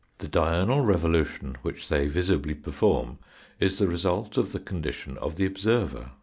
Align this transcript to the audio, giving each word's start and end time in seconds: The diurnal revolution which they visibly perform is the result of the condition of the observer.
The 0.17 0.27
diurnal 0.27 0.81
revolution 0.83 1.57
which 1.61 1.87
they 1.87 2.07
visibly 2.07 2.55
perform 2.55 3.19
is 3.59 3.77
the 3.77 3.87
result 3.87 4.35
of 4.35 4.51
the 4.51 4.59
condition 4.59 5.15
of 5.19 5.35
the 5.35 5.45
observer. 5.45 6.09